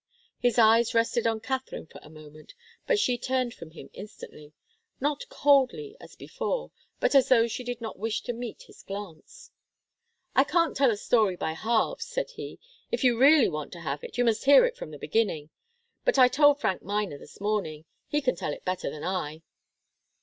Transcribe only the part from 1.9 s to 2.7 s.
a moment,